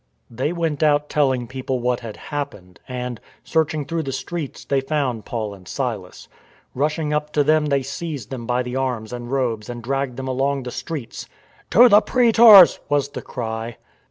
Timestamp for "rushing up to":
6.73-7.43